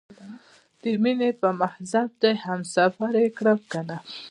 [0.81, 3.97] د مینې په مذهب دې هم سفر یې کړم کنه؟